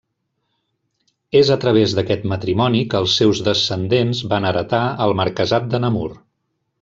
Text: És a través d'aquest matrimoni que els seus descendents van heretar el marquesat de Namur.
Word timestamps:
És 1.41 1.51
a 1.55 1.57
través 1.65 1.93
d'aquest 1.99 2.25
matrimoni 2.33 2.81
que 2.93 2.99
els 3.03 3.19
seus 3.21 3.41
descendents 3.49 4.23
van 4.35 4.49
heretar 4.53 4.81
el 5.07 5.15
marquesat 5.21 5.69
de 5.75 5.83
Namur. 5.87 6.09